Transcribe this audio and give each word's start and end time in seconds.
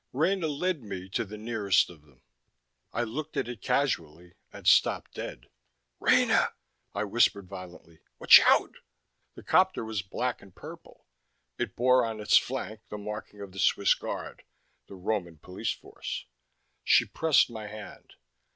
Rena 0.13 0.47
led 0.47 0.81
me 0.81 1.07
to 1.09 1.23
the 1.23 1.37
nearest 1.37 1.91
of 1.91 2.01
them. 2.01 2.23
I 2.91 3.03
looked 3.03 3.37
at 3.37 3.47
it 3.47 3.61
casually, 3.61 4.33
and 4.51 4.65
stopped 4.65 5.13
dead. 5.13 5.47
"Rena!" 5.99 6.53
I 6.95 7.03
whispered 7.03 7.47
violently. 7.47 7.99
"Watch 8.17 8.39
out!" 8.39 8.77
The 9.35 9.43
copter 9.43 9.85
was 9.85 10.01
black 10.01 10.41
and 10.41 10.55
purple; 10.55 11.05
it 11.59 11.75
bore 11.75 12.03
on 12.03 12.19
its 12.19 12.35
flank 12.35 12.79
the 12.89 12.97
marking 12.97 13.41
of 13.41 13.51
the 13.51 13.59
Swiss 13.59 13.93
Guard, 13.93 14.41
the 14.87 14.95
Roman 14.95 15.37
police 15.37 15.73
force. 15.73 16.25
She 16.83 17.05
pressed 17.05 17.51
my 17.51 17.67
hand. 17.67 18.15